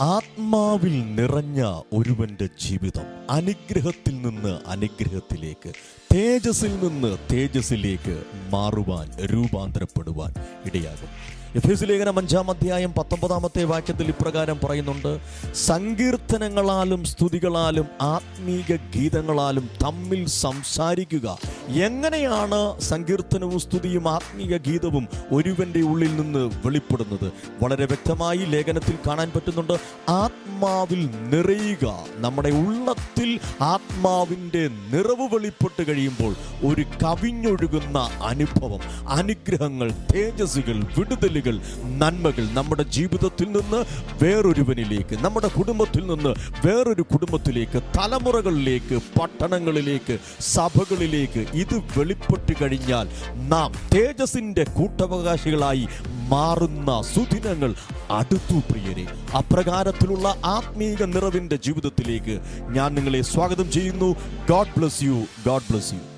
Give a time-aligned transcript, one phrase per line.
[0.00, 5.70] ആത്മാവിൽ നിറഞ്ഞ ഒരുവന്റെ ജീവിതം അനുഗ്രഹത്തിൽ നിന്ന് അനുഗ്രഹത്തിലേക്ക്
[6.14, 10.34] തേജസ്സിൽ നിന്ന് തേജസ്സിലേക്ക് മാറുവാൻ രൂപാന്തരപ്പെടുവാൻ
[10.64, 11.37] ഇടയാകും.
[11.54, 15.18] എഫേസ് ലേഖനം അഞ്ചാം അധ്യായം പത്തൊമ്പതാമത്തെ വാക്യത്തിൽ ഇപ്രകാരം പറയുന്നുണ്ട്.
[15.54, 21.38] സങ്കീർത്തനങ്ങളാലും സ്തുതികളാലും ആത്മീക ഗീതങ്ങളാലും തമ്മിൽ സംസാരിക്കുക.
[21.68, 27.32] എങ്ങനെയാണ് സങ്കീർത്തനവും സ്തുതിയും ആത്മീക ഗീതവും ഒരുവന്റെ ഉള്ളിൽ നിന്ന് വെളിപ്പെടുന്നത്?
[27.62, 29.78] വളരെ വ്യക്തമായി ലേഖനത്തിൽ കാണാൻ പറ്റുന്നുണ്ട്.
[30.08, 32.04] ആത്മാവിൽ നിറയുക.
[32.16, 36.34] നമ്മുടെ ഉള്ളത്തിൽ ആത്മാവിന്റെ നിറവ് വെളിപ്പെട്ട് കഴിയുമ്പോൾ
[36.66, 40.84] ഒരു കവിഞ്ഞൊഴുകുന്ന അനുഭവം അനുഗ്രഹങ്ങൾ തേജസ്സുകൾ
[41.38, 41.56] വിടുതലുകൾ
[42.00, 43.80] നന്മകൾ നമ്മുടെ ജീവിതത്തിൽ നിന്ന്
[44.22, 46.32] വേറൊരുവനിലേക്ക് നമ്മുടെ കുടുംബത്തിൽ നിന്ന്
[46.66, 53.06] വേറൊരു കുടുംബത്തിലേക്ക് തലമുറകളിലേക്ക് പട്ടണങ്ങളിലേക്ക് സഭകളിലേക്ക് ഇത് വെളിപ്പെട്ട് കഴിഞ്ഞാൽ
[53.52, 55.86] നാം തേജസിന്റെ കൂട്ടവകാശികളായി
[56.32, 57.70] മാറുന്ന സുദിനങ്ങൾ
[58.10, 59.06] അടുത്തു പ്രിയരെ.
[59.36, 62.36] അപ്രകാരത്തിലുള്ള ആത്മീക നിറവിന്റെ ജീവിതത്തിലേക്ക്
[62.76, 64.10] ഞാൻ നിങ്ങളെ സ്വാഗതം ചെയ്യുന്നു.
[64.50, 66.17] God bless you God bless you